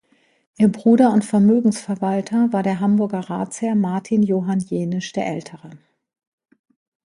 Ihr 0.57 0.67
Bruder 0.71 1.13
und 1.13 1.23
Vermögensverwalter 1.23 2.51
war 2.51 2.63
der 2.63 2.79
Hamburger 2.79 3.19
Ratsherr 3.19 3.75
Martin 3.75 4.23
Johann 4.23 4.59
Jenisch 4.59 5.11
der 5.11 5.27
Ältere. 5.27 5.77